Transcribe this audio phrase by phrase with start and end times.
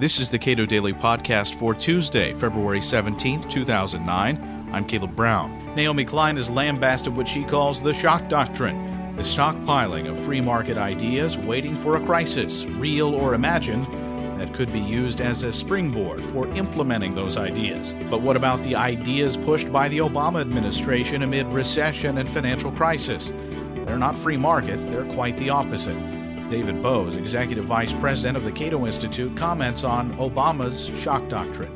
[0.00, 4.70] This is the Cato Daily Podcast for Tuesday, February 17th, 2009.
[4.72, 5.74] I'm Caleb Brown.
[5.74, 10.78] Naomi Klein has lambasted what she calls the shock doctrine, the stockpiling of free market
[10.78, 13.86] ideas waiting for a crisis, real or imagined,
[14.40, 17.92] that could be used as a springboard for implementing those ideas.
[18.08, 23.30] But what about the ideas pushed by the Obama administration amid recession and financial crisis?
[23.84, 26.19] They're not free market, they're quite the opposite.
[26.50, 31.70] David Boaz, Executive Vice President of the Cato Institute, comments on Obama's shock doctrine.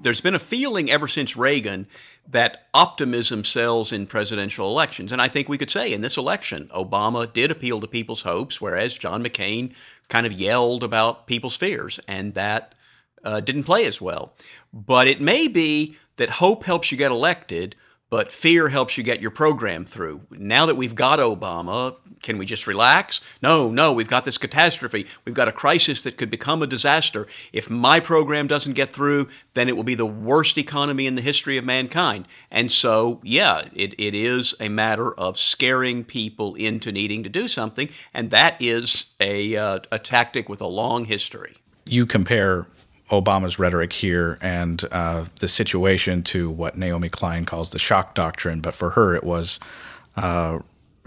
[0.00, 1.86] There's been a feeling ever since Reagan
[2.28, 5.12] that optimism sells in presidential elections.
[5.12, 8.60] And I think we could say in this election, Obama did appeal to people's hopes,
[8.60, 9.72] whereas John McCain
[10.08, 12.74] kind of yelled about people's fears, and that
[13.22, 14.34] uh, didn't play as well.
[14.72, 17.76] But it may be that hope helps you get elected,
[18.10, 20.22] but fear helps you get your program through.
[20.30, 23.20] Now that we've got Obama, can we just relax?
[23.42, 25.06] No, no, we've got this catastrophe.
[25.24, 27.26] We've got a crisis that could become a disaster.
[27.52, 31.22] If my program doesn't get through, then it will be the worst economy in the
[31.22, 32.26] history of mankind.
[32.50, 37.48] And so, yeah, it, it is a matter of scaring people into needing to do
[37.48, 41.56] something, and that is a, uh, a tactic with a long history.
[41.84, 42.66] You compare
[43.10, 48.60] Obama's rhetoric here and uh, the situation to what Naomi Klein calls the shock doctrine,
[48.60, 49.58] but for her it was
[50.16, 50.58] uh,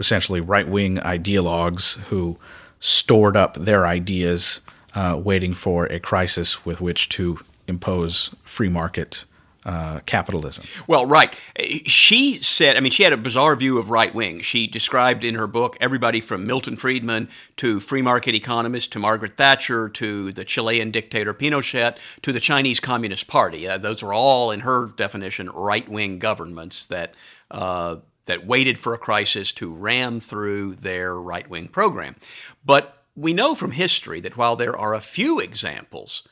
[0.02, 2.36] essentially right wing ideologues who
[2.80, 4.60] stored up their ideas,
[4.96, 9.24] uh, waiting for a crisis with which to impose free market
[9.64, 10.64] uh, capitalism.
[10.88, 11.38] Well, right.
[11.84, 14.40] She said, I mean, she had a bizarre view of right wing.
[14.40, 19.36] She described in her book everybody from Milton Friedman to free market economists to Margaret
[19.36, 23.68] Thatcher to the Chilean dictator Pinochet to the Chinese Communist Party.
[23.68, 27.14] Uh, those are all, in her definition, right wing governments that.
[27.48, 32.16] Uh, that waited for a crisis to ram through their right wing program.
[32.64, 36.22] But we know from history that while there are a few examples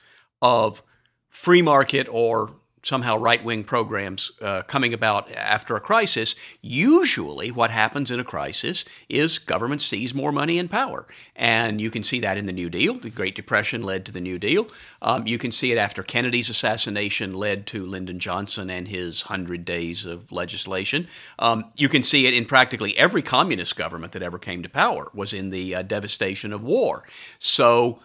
[0.41, 0.83] of
[1.29, 7.71] free market or somehow right wing programs uh, coming about after a crisis, usually what
[7.71, 11.07] happens in a crisis is government sees more money and power.
[11.37, 12.95] And you can see that in the New Deal.
[12.95, 14.69] The Great Depression led to the New Deal.
[15.03, 19.65] Um, you can see it after Kennedy's assassination led to Lyndon Johnson and his 100
[19.65, 21.09] days of legislation.
[21.39, 25.11] Um, you can see it in practically every communist government that ever came to power
[25.15, 27.05] was in the uh, devastation of war.
[27.39, 28.01] So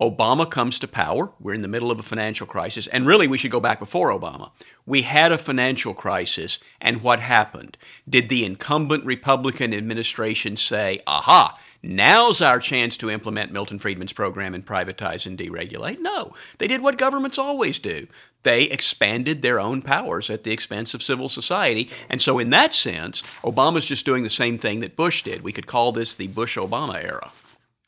[0.00, 1.30] Obama comes to power.
[1.38, 2.86] We're in the middle of a financial crisis.
[2.86, 4.50] And really, we should go back before Obama.
[4.86, 7.76] We had a financial crisis, and what happened?
[8.08, 14.54] Did the incumbent Republican administration say, aha, now's our chance to implement Milton Friedman's program
[14.54, 15.98] and privatize and deregulate?
[16.00, 16.32] No.
[16.56, 18.06] They did what governments always do.
[18.42, 21.90] They expanded their own powers at the expense of civil society.
[22.08, 25.42] And so, in that sense, Obama's just doing the same thing that Bush did.
[25.42, 27.32] We could call this the Bush Obama era.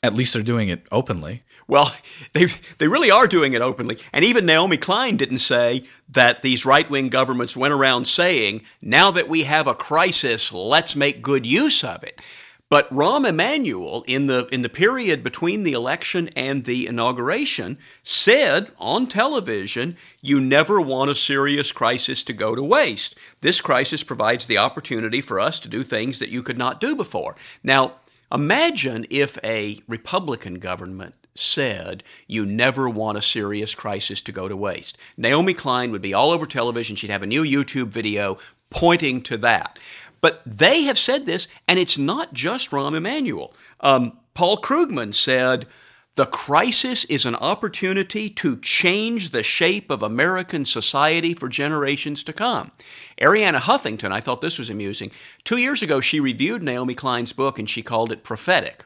[0.02, 1.42] At least they're doing it openly.
[1.72, 1.90] Well,
[2.34, 2.44] they,
[2.76, 3.96] they really are doing it openly.
[4.12, 9.10] And even Naomi Klein didn't say that these right wing governments went around saying, now
[9.10, 12.20] that we have a crisis, let's make good use of it.
[12.68, 18.70] But Rahm Emanuel, in the, in the period between the election and the inauguration, said
[18.78, 23.14] on television, you never want a serious crisis to go to waste.
[23.40, 26.94] This crisis provides the opportunity for us to do things that you could not do
[26.94, 27.34] before.
[27.62, 27.96] Now,
[28.30, 34.56] imagine if a Republican government said, You never want a serious crisis to go to
[34.56, 34.98] waste.
[35.16, 36.96] Naomi Klein would be all over television.
[36.96, 38.38] She'd have a new YouTube video
[38.70, 39.78] pointing to that.
[40.20, 43.54] But they have said this, and it's not just Rahm Emanuel.
[43.80, 45.66] Um, Paul Krugman said,
[46.14, 52.34] the crisis is an opportunity to change the shape of American society for generations to
[52.34, 52.70] come.
[53.18, 55.10] Arianna Huffington, I thought this was amusing.
[55.42, 58.84] Two years ago, she reviewed Naomi Klein's book and she called it prophetic.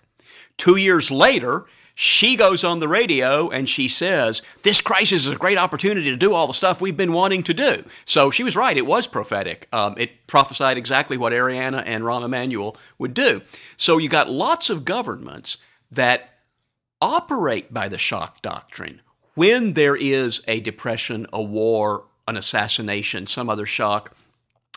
[0.57, 1.67] Two years later,
[1.99, 6.17] she goes on the radio and she says, This crisis is a great opportunity to
[6.17, 7.85] do all the stuff we've been wanting to do.
[8.05, 8.77] So she was right.
[8.77, 9.67] It was prophetic.
[9.73, 13.41] Um, it prophesied exactly what Arianna and Rahm Emanuel would do.
[13.79, 15.57] So you got lots of governments
[15.91, 16.35] that
[17.01, 19.01] operate by the shock doctrine.
[19.35, 24.15] When there is a depression, a war, an assassination, some other shock,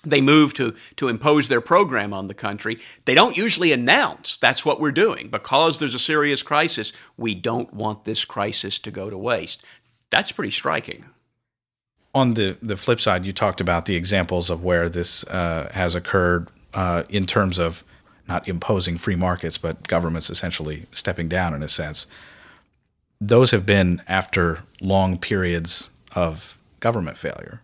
[0.03, 2.79] they move to, to impose their program on the country.
[3.05, 5.29] They don't usually announce that's what we're doing.
[5.29, 9.63] Because there's a serious crisis, we don't want this crisis to go to waste.
[10.09, 11.05] That's pretty striking.
[12.15, 15.95] On the, the flip side, you talked about the examples of where this uh, has
[15.95, 17.83] occurred uh, in terms of
[18.27, 22.07] not imposing free markets, but governments essentially stepping down in a sense.
[23.19, 27.61] Those have been after long periods of government failure.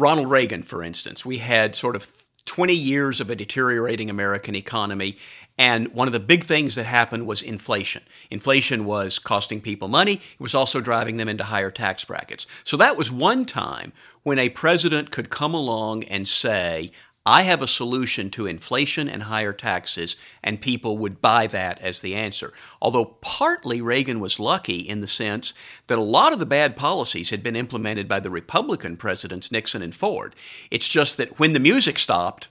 [0.00, 2.08] Ronald Reagan, for instance, we had sort of
[2.46, 5.18] 20 years of a deteriorating American economy,
[5.60, 8.02] And one of the big things that happened was inflation.
[8.30, 12.46] Inflation was costing people money, it was also driving them into higher tax brackets.
[12.64, 13.92] So that was one time
[14.22, 16.92] when a president could come along and say,
[17.26, 22.00] I have a solution to inflation and higher taxes, and people would buy that as
[22.00, 22.52] the answer.
[22.80, 25.52] Although partly Reagan was lucky in the sense
[25.86, 29.82] that a lot of the bad policies had been implemented by the Republican presidents, Nixon
[29.82, 30.34] and Ford.
[30.70, 32.48] It's just that when the music stopped,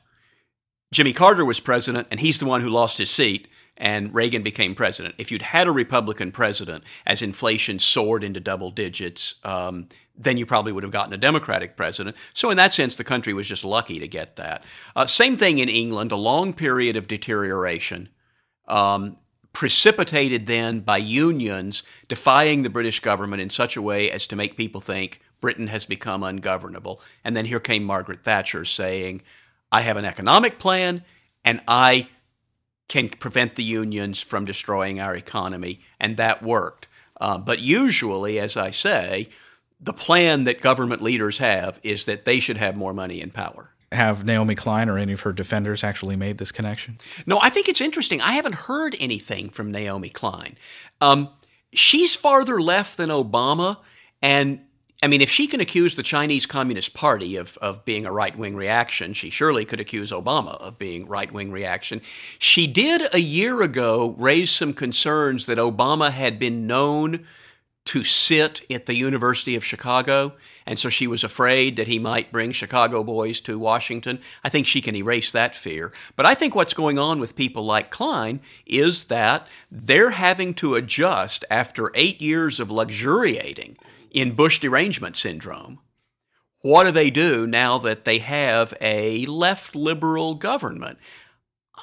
[0.92, 3.48] Jimmy Carter was president, and he's the one who lost his seat,
[3.80, 5.16] and Reagan became president.
[5.18, 9.88] If you'd had a Republican president as inflation soared into double digits, um,
[10.18, 12.18] then you probably would have gotten a Democratic president.
[12.34, 14.66] So, in that sense, the country was just lucky to get that.
[14.96, 18.10] Uh, same thing in England, a long period of deterioration,
[18.68, 19.18] um,
[19.54, 24.58] precipitated then by unions defying the British government in such a way as to make
[24.58, 27.02] people think Britain has become ungovernable.
[27.24, 29.22] And then here came Margaret Thatcher saying,
[29.72, 31.04] I have an economic plan
[31.46, 32.10] and I
[32.90, 35.80] can prevent the unions from destroying our economy.
[36.00, 36.90] And that worked.
[37.22, 39.30] Uh, but usually, as I say,
[39.80, 43.72] the plan that government leaders have is that they should have more money and power.
[43.92, 46.98] Have Naomi Klein or any of her defenders actually made this connection?
[47.26, 48.22] No, I think it's interesting.
[48.22, 50.58] I haven't heard anything from Naomi Klein.
[51.02, 51.30] Um,
[51.74, 53.78] she's farther left than Obama,
[54.22, 54.62] and
[55.02, 58.38] I mean, if she can accuse the Chinese Communist Party of, of being a right
[58.38, 62.02] wing reaction, she surely could accuse Obama of being right wing reaction.
[62.38, 67.26] She did a year ago raise some concerns that Obama had been known
[67.86, 70.34] to sit at the University of Chicago,
[70.66, 74.20] and so she was afraid that he might bring Chicago boys to Washington.
[74.44, 75.94] I think she can erase that fear.
[76.18, 80.76] But I think what's going on with people like Klein is that they're having to
[80.76, 83.78] adjust after eight years of luxuriating
[84.12, 85.80] in Bush derangement syndrome.
[86.62, 91.00] What do they do now that they have a left liberal government?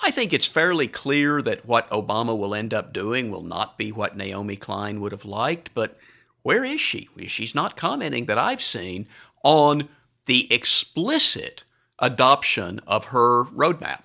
[0.02, 3.90] I think it's fairly clear that what Obama will end up doing will not be
[3.90, 5.98] what Naomi Klein would have liked, but
[6.42, 7.08] where is she?
[7.26, 9.08] She's not commenting that I've seen
[9.42, 9.88] on
[10.26, 11.64] the explicit
[11.98, 14.02] adoption of her roadmap.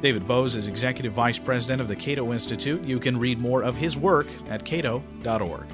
[0.00, 2.82] David Boaz is Executive Vice President of the Cato Institute.
[2.84, 5.66] You can read more of his work at cato.org.